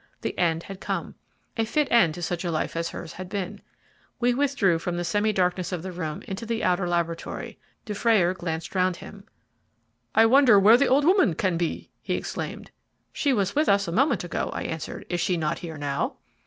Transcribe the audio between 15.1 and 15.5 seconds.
she